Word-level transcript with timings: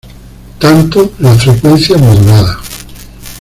Tanto 0.57 1.13
la 1.19 1.33
Fm. 1.33 2.59